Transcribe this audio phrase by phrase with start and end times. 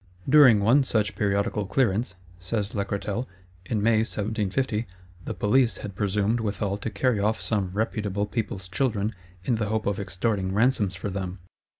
[0.27, 3.27] "During one such periodical clearance," says Lacretelle,
[3.67, 4.87] "in May, 1750,
[5.25, 9.85] the Police had presumed withal to carry off some reputable people's children, in the hope
[9.85, 11.37] of extorting ransoms for them.